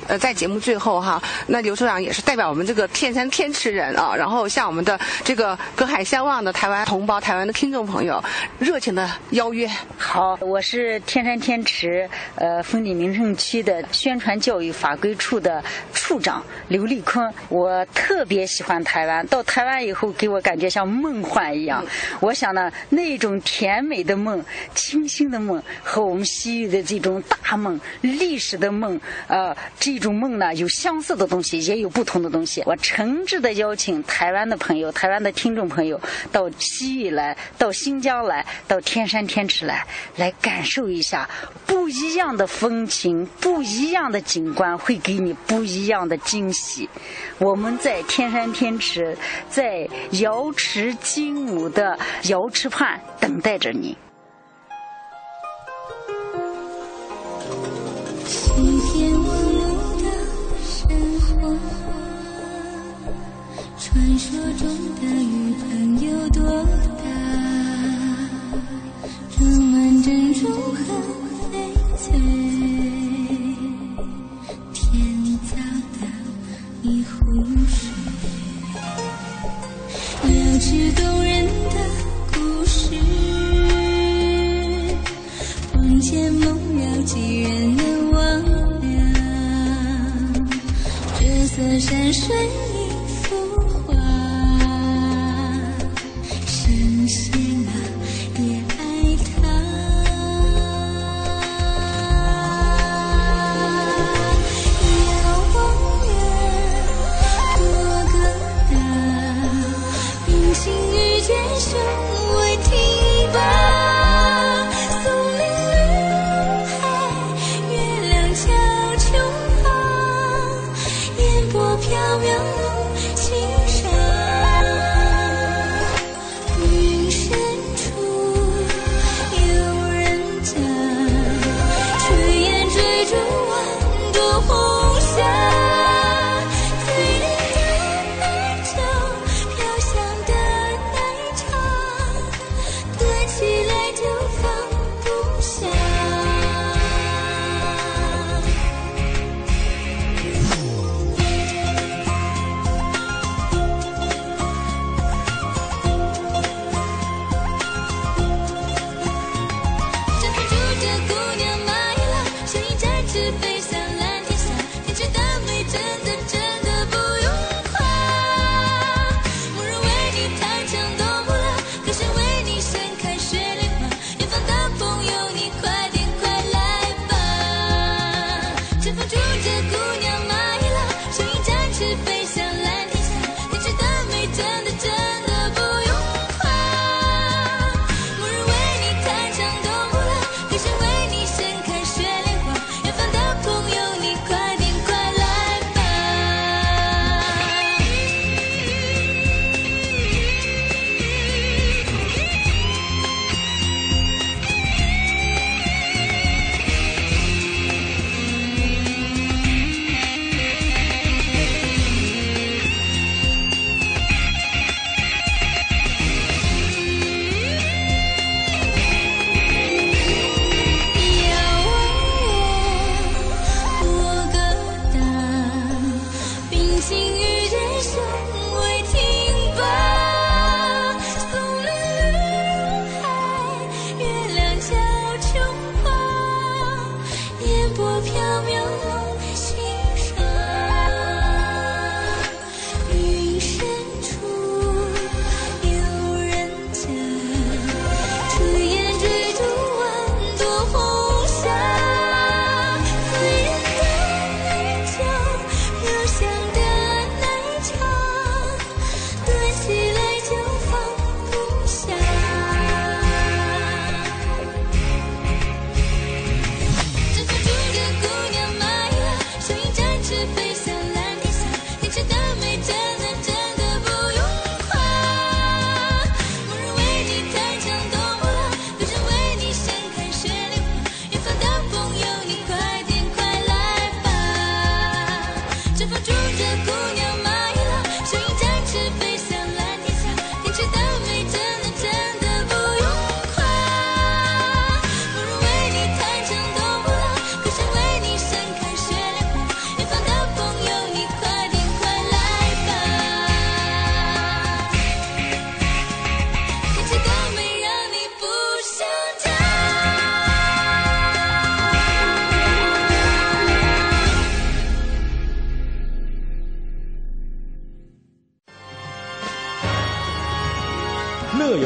[0.07, 8.23] 呃，在节目最后哈，那刘处长也是代表我们这个天山天池人啊，然后向我们的这个隔海相望的台湾同胞、台湾的听众朋友，
[8.59, 9.67] 热情的邀约。
[9.97, 17.33] 好，我是天山天池呃风景名胜区的宣传教育法规处的处长刘立坤。
[17.49, 21.83] 我特别喜欢台湾，到台湾以后给我感觉像梦幻一样。
[22.19, 24.43] 我想呢，那种甜美的梦、
[24.75, 29.55] 清新的梦，和我们西域的这种大梦、历史的梦，呃。
[29.85, 32.63] 这种梦呢，有相似的东西，也有不同的东西。
[32.65, 41.29] 我诚挚的邀请台湾的朋友、台湾的听众朋友到西域来，到新疆来，到天山天池来，来感受一下
[41.67, 46.89] 不一样的风情、不一样的景观，会给你不一样的惊喜。
[47.37, 49.15] 我们在天山天池，
[49.51, 53.95] 在瑶池金母的瑶池畔等待着你。
[63.95, 66.43] 传说中的雨棚有多
[66.97, 67.05] 大？
[69.37, 70.77] 装满珍珠和
[71.49, 71.55] 翡
[71.97, 72.11] 翠，
[74.73, 75.55] 天造
[75.93, 75.99] 的
[76.81, 77.15] 一湖
[77.69, 77.87] 水，
[80.23, 80.29] 了
[80.59, 81.77] 解动人的
[82.33, 82.35] 故
[82.65, 82.75] 事。
[85.71, 86.45] 魂牵梦
[86.77, 88.83] 绕，几人能忘了？
[91.17, 92.35] 这座山水。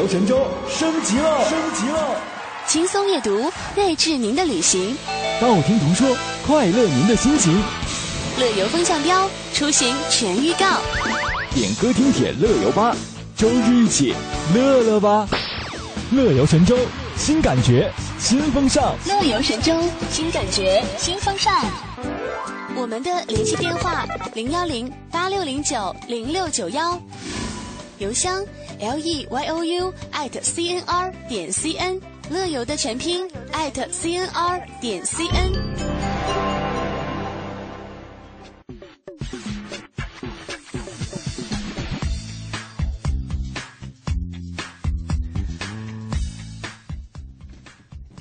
[0.07, 2.15] 神州升级了，升级了！
[2.67, 4.95] 轻松阅读，睿智您的旅行；
[5.41, 7.59] 道听途说，快乐您的心情。
[8.37, 10.65] 乐游风向标，出行全预告。
[11.53, 12.95] 点歌听帖乐游吧，
[13.35, 14.13] 周日一起
[14.53, 15.27] 乐乐吧！
[16.11, 16.77] 乐游神州，
[17.17, 18.95] 新感觉，新风尚。
[19.05, 19.75] 乐游神州，
[20.11, 21.65] 新感觉，新风尚。
[22.75, 26.99] 我们的联系电话：零幺零八六零九零六九幺。
[27.97, 28.41] 邮箱
[28.79, 31.99] ：l e y o u at c n r 点 c n。
[32.29, 35.98] 乐游的全拼 at c n r 点 c n。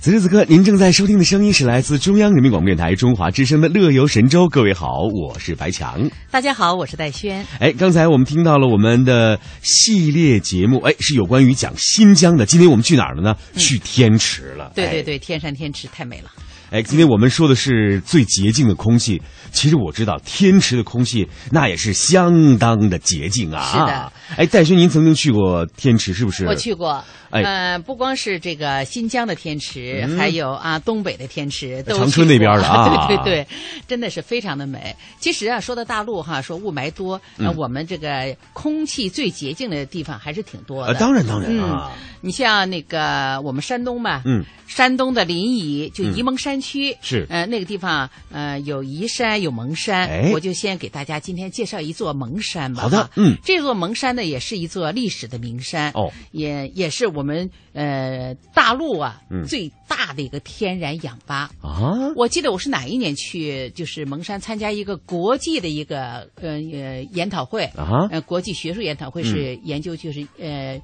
[0.09, 4.45] 此时此刻，您正在收听的声音是来自中央人民广播电台中华之声的《乐游神州》。
[4.49, 6.11] 各位好，我是白强。
[6.31, 7.45] 大家好，我是戴轩。
[7.61, 12.47] 哎，刚才我们听到了我们的系列节目，哎，是有关于讲新疆的。
[12.47, 13.37] 今天我们去哪儿了呢？
[13.53, 14.73] 嗯、去天池了。
[14.75, 16.31] 对对对，天山天池太美了。
[16.71, 19.21] 哎，今天我们说的是最洁净的空气。
[19.51, 23.63] 其实我知道天池的空气那也是相当的洁净啊。
[23.73, 24.13] 是的。
[24.37, 26.47] 哎，戴轩，您曾经去过天池是不是？
[26.47, 27.03] 我去过。
[27.31, 33.07] 哎，呃，不光是这个新疆的天池，嗯、还有啊东北的天池，都长春那边的 啊。
[33.07, 33.47] 对对对，
[33.87, 34.95] 真的是非常的美。
[35.19, 40.93] 其实啊，说到大陆哈，说雾霾多，嗯、呃，我们这个空气最洁净的地方还是挺多的。
[40.93, 41.91] 呃、当然当然啊。
[41.95, 52.83] 嗯，你像那个我们山东吧，嗯，山东的临沂就沂蒙山区、嗯、是，呃，那个地方呃有宜山有蒙山，哎，我就先给大家今天介绍一座蒙山吧。
[52.83, 61.51] 好的，嗯，这座蒙山呢也是一座历史的名山哦，也也是我们呃大陆啊、嗯、最大的一个天然氧吧。
[61.61, 62.13] 啊。
[62.17, 70.83] 我记得我是哪一年去，就是蒙山参加一个国际的一个呃呃研讨会啊，呃国际学术研讨会是研究就是、嗯、呃。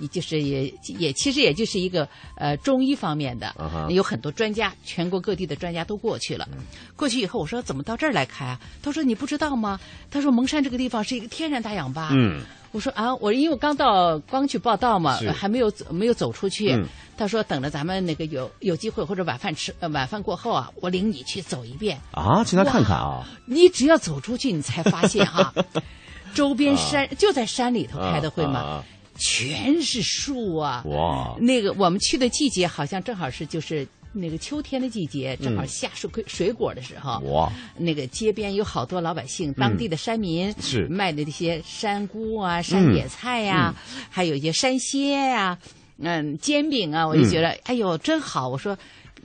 [0.00, 6.46] 也就是也也其实也就是一个呃中医方面的，啊、有很多专家，全国各地的专家都过去了。
[6.52, 6.58] 嗯、
[6.94, 8.60] 过去以后，我说怎么到这儿来开啊？
[8.82, 9.78] 他说你不知道吗？
[10.10, 12.10] 他说蒙山这个地方是一个天然大氧吧。
[12.12, 12.40] 嗯，
[12.72, 16.72] 我说啊，我因为我刚到刚去报道嘛，还没有没有走出去。
[16.72, 16.84] 嗯、
[17.16, 23.26] 他说等着咱们那个有有机会或者晚饭吃呃晚饭过后啊，我领你去走一遍啊，去那看看啊。
[23.46, 25.64] 你只要走出去，你才发现哈、啊，
[26.34, 28.60] 周边山、啊、就在山里头开的会嘛。
[28.60, 28.84] 啊
[29.18, 30.82] 全是树啊！
[30.86, 37.18] 哇，那个我们去的季节好像正好是就是那个秋天的季节，正好下水水果的时候。
[37.20, 43.74] 哇，那个街边有好多老百姓，当地的山民、嗯、是卖的那些山菇啊、山野菜呀、
[44.08, 45.58] 还有一些山蝎呀、啊，
[45.98, 48.48] 嗯，煎饼啊，我就觉得、嗯、哎呦真好。
[48.48, 48.76] 我说。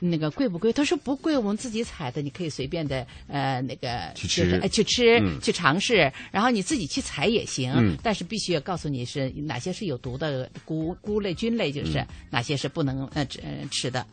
[0.03, 0.73] 那个贵不贵？
[0.73, 13.23] 他说不贵，我们自己采的，你可以随便的呃那个去吃，呃、去吃、嗯、去尝试，然后你自己去采也行，嗯、但是必须要告诉你是哪些是有毒的菇菇类菌类，就是、嗯、哪些是不能呃
[13.69, 14.03] 吃的。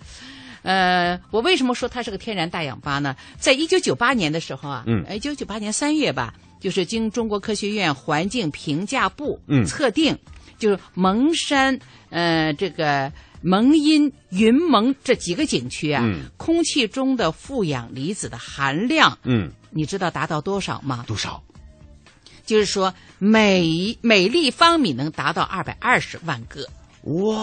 [0.60, 3.16] 呃，我为什么说它是个天然大氧吧呢？
[3.38, 10.14] 在一九九八年的时候啊，嗯，一九九八年三月吧，就是经中国科学院环境评价部嗯测定，
[10.58, 11.80] 就是蒙山
[12.10, 13.10] 呃这个。
[13.40, 21.04] 蒙阴、云蒙这几个景区啊，嗯、空气中的负氧离子的含量，嗯，你知道达到多少吗？
[21.06, 21.42] 多少？
[22.44, 26.66] 就是说每每立方米能达到二百二十万个。
[27.02, 27.36] 哇，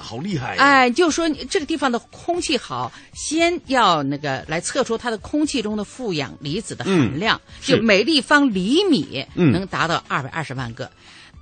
[0.00, 0.56] 好厉害！
[0.56, 10.90] 哎，就说这个地方的空气好，先要那个来测出它的空气中的负氧离子的含量，嗯、就每立方厘米嗯能达到二百二十万个。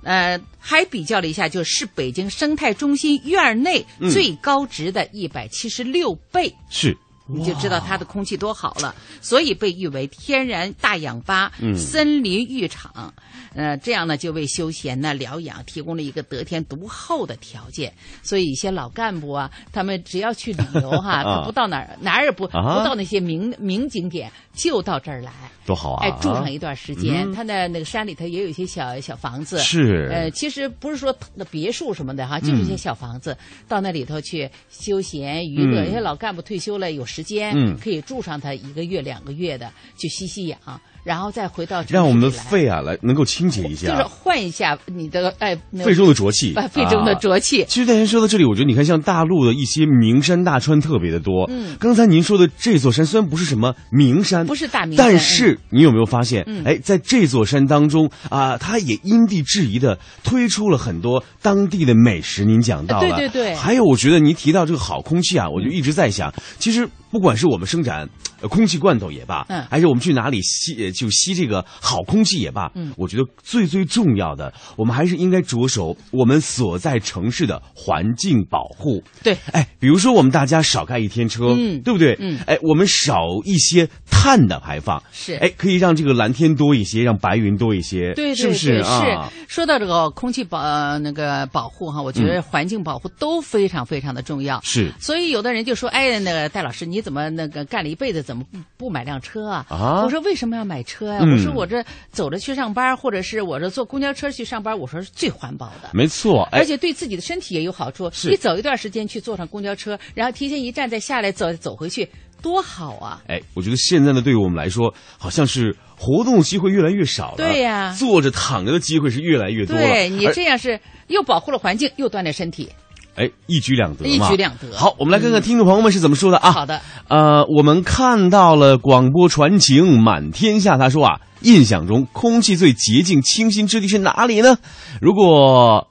[0.05, 6.95] 呃，还比较了一下，就是北京生态中心院内最高值的一百七十六倍，是、
[7.27, 13.13] 你就知道它的空气多好了，所以被誉为天然大氧吧、嗯、森林浴场。
[13.55, 17.93] 呃，这样呢，就为休闲呢、疗养提供了一个得天独厚的条件。
[18.21, 25.31] 所以一些老干部啊，他们只要去旅游哈， 他不到哪儿哪儿也不、啊、不到那些名名景点，就到这儿来。
[25.65, 26.05] 多好啊！
[26.05, 29.57] 哎，住上一段时间，嗯、他的那个山里头也有一些小小房子。
[29.59, 30.09] 是。
[30.11, 35.85] 呃，其实不是说那别墅什么的哈，就是一些小房子，嗯、到那里头去休闲娱乐。
[35.85, 40.59] 有、嗯、些老干部退休了，有时间，嗯，可以住上他一个月、两个月的，去吸吸氧。
[41.05, 47.63] 然后再回到让我们的肺啊来能够清洁一下，就是换一下你的哎肺中的浊气，肺中的浊气。
[47.69, 51.45] 其实大家说到这里，我觉得你看像大陆的一些名山大川特别的多。
[51.49, 56.43] 嗯，刚才您说的这座山虽然不是什么名山，不是大名山，但是你有没有发现？
[56.47, 62.43] 嗯，哎，在这座山当中啊，它也因地制宜的推出了很多当地的美食。
[62.43, 63.55] 您讲到了，对对对。
[63.55, 66.89] 还有，我觉得您提到这个好空气啊，我就一直在想，其实。
[67.11, 68.05] 不管是我们生产
[68.41, 79.03] 呃空气罐头也罢，嗯还是我们去哪里吸呃就吸这个好空气也罢，嗯我觉得最最重要的，我们还是应该着手我们所在城市的环境保护。
[79.23, 82.15] 对，哎，比如说我们大家少开一天车，嗯对不对？
[82.19, 89.29] 嗯哎，我们少一些碳的排放，是哎，可以让这个蓝天多一些，让白云多一些，对对是不是对啊？
[89.31, 94.59] 是说到这个空气保、呃、那个保护哈，我觉得嗯环境保护都非常非常的重要。
[94.61, 108.09] 是所以有的人就说：“哎，那个戴老师，你怎么那个干了一辈子，怎么不不买辆车啊？”啊我说：“为什么要买车呀、嗯我说：“我这走着去上班，或者是我这坐公交车去上班，我说是最环保的。”没错，哎而且对自己的身体也有好处。
[108.23, 112.07] 你走一段时间去坐上公交车，然后提前一站再下来走走回去，
[112.41, 113.21] 多好啊！
[113.27, 117.37] 哎，我觉得现在呢，对于我们来说，好像是活动机会越来越少了。
[117.37, 119.81] 对呀坐着躺着的机会是越来越多了。
[119.81, 122.69] 对你这样是又保护了环境，又锻炼身体。
[123.15, 126.51] 哎，一举两得嘛，一举两得好，我们来看看听众朋友们是怎么说的啊。
[126.51, 134.57] 好的，呃，我们看到了广播传情满天下，他说啊，印象中空气最洁净清新之地是哪里呢？
[135.01, 135.87] 如果。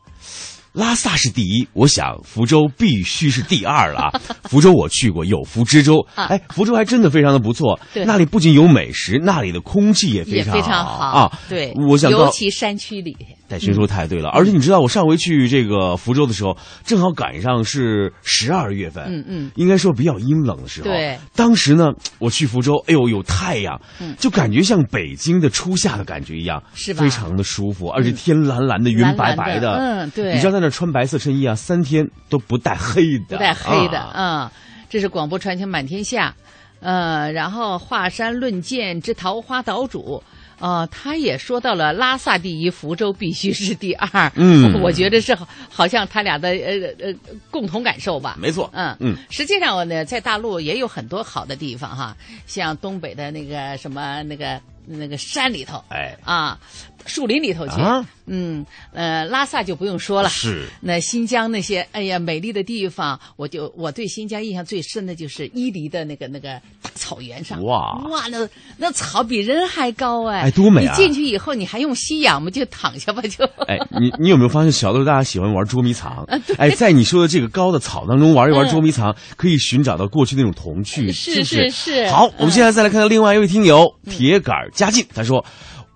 [0.75, 4.21] 拉萨是第一，我想福州必须是第二了啊！
[4.51, 7.79] 福州我去过，有福之州，啊哎，福州还真的非常的不错。
[7.95, 11.39] 对那里不仅有美食，那里的空气也非常也非常好啊。
[11.49, 13.17] 对，我想到尤其山区里。
[13.47, 20.89] 戴勋说太对了，而且你知道，我上回去这个福州的时候，正好赶上是十二月份，嗯嗯应该说比较阴冷的时候。
[20.89, 34.53] 对，当时呢，我去福州，哎呦，有太阳，嗯就感觉像北京的初夏的感觉一样，是吧非常的舒服，而且天蓝蓝的，云白白的嗯对你知道在那穿白色衬衣啊，三天都不带黑的，不带黑的啊啊、
[34.89, 36.35] 这是广播传情满天下，
[36.81, 40.23] 呃，然后华山论剑之桃花岛主。
[40.61, 44.33] 呃，他也说到了拉萨第一，福州必须是第二。
[44.37, 47.13] 嗯我觉得是好好像他俩的呃呃
[47.51, 48.37] 共同感受吧。
[48.41, 56.59] 没错，嗯嗯，实际上呢，在大陆也有很多好的地方哈，像东北的那个什么那个那个山里头，哎啊，
[57.07, 68.49] 树林里头去，啊嗯呃，拉萨就不用说了，是那新疆那些哎呀美丽的地方，我就我对新疆印象最深的就是伊犁的那个那个大草原上，哇哇，那
[68.79, 72.51] 那草比人还高哎，哎多美啊你进去以后你还用吸氧吗？
[72.51, 73.45] 就躺下吧就。
[73.67, 76.25] 哎，你你有没有发现小的时候大家喜欢玩捉迷藏？
[76.57, 81.69] 哎， 在你说的这个高的草当中玩一玩嗯捉迷藏，可以寻找到过去那种童趣，是不是？
[81.69, 85.45] 是是好，我们现在再来看看另外一位听友嗯铁杆佳靖，他说。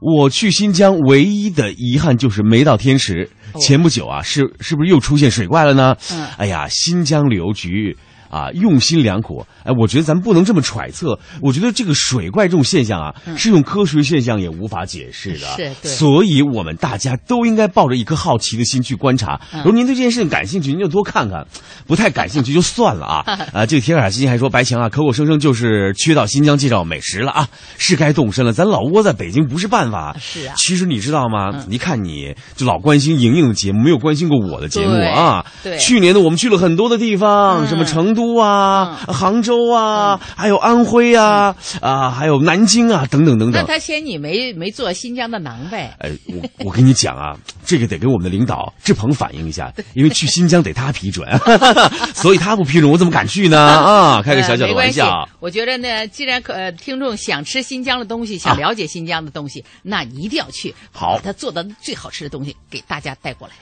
[0.01, 3.29] 我去新疆唯一的遗憾就是没到天池。
[3.53, 5.97] 哦前不久啊，是是不是又出现水怪了呢？
[6.13, 7.97] 嗯哎呀，新疆旅游局
[8.31, 9.45] 啊用心良苦。
[9.65, 11.19] 哎，我觉得咱不能这么揣测。
[11.43, 15.47] 我觉得这个水怪这种现象啊，嗯是用科学现象也无法解释的。
[15.57, 19.41] 是对所以我们大家都应该抱着一颗好奇的心去观察。
[19.53, 21.43] 嗯如果您对这件事情感兴趣，您就多看看；
[21.87, 23.25] 不太感兴趣就算了啊。
[23.53, 28.53] 啊，这个铁杆基金还说白强啊，口口声声就是缺到新疆介绍美食了啊，是该动身了。
[28.53, 30.17] 咱老窝在北京不是办法。
[30.21, 31.65] 是啊其实你知道吗？
[31.69, 35.45] 你看你就老关心莹莹的节目，没有关心过我的节目啊。
[35.63, 43.63] 对对去年呢，我们去了很多的地方，嗯什么成都啊、杭州啊，还有安徽啊，啊，还有南京啊，等等等等。
[43.63, 45.95] 那他嫌你没没做新疆的馕呗？
[46.01, 51.29] 哎，我我跟你讲啊，这个得跟我们的领导志鹏反映一下，因为去新疆得他批准，
[52.13, 53.57] 所以他不批准，我怎么敢去呢？
[53.57, 55.29] 啊， 开个小小的玩笑。
[55.39, 63.55] 我觉得呢，既然可、呃、听众想吃新疆的东西，想了解新疆的东西，那你一定要去，好把他做的最好吃的东西给大家带过来。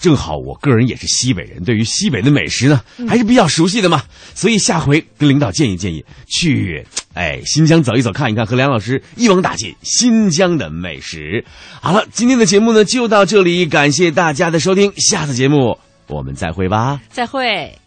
[0.00, 4.02] 正好我个人也是西北人，对于西北的美食呢嗯还是比较熟悉的嘛，
[4.34, 6.84] 所以下回跟领导建议建议，去
[7.14, 11.44] 哎新疆走一走看一看，和梁老师一网打尽新疆的美食。
[11.80, 17.00] 好了，今天的节目呢就到这里，感谢大家的收听，下次节目我们再会吧。
[17.10, 17.80] 再会。